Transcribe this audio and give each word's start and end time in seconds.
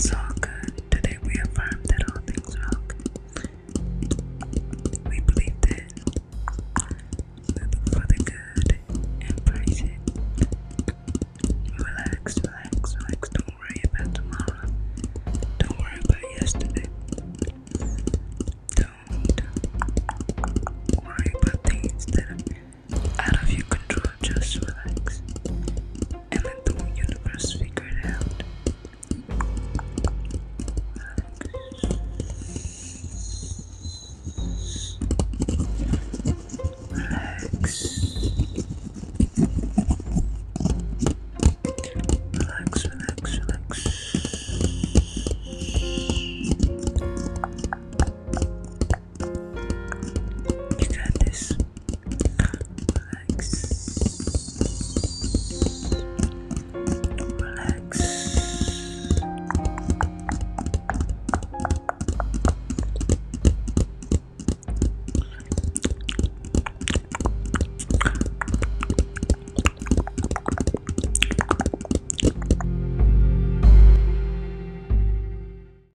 myself. 0.00 0.29